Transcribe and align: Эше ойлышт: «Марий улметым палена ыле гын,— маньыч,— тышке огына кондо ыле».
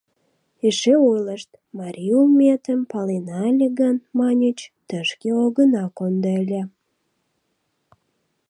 Эше 0.67 0.93
ойлышт: 1.09 1.49
«Марий 1.79 2.13
улметым 2.19 2.79
палена 2.91 3.39
ыле 3.51 3.67
гын,— 3.79 3.95
маньыч,— 4.19 4.59
тышке 4.87 5.29
огына 5.45 5.83
кондо 5.97 6.29
ыле». 6.41 6.61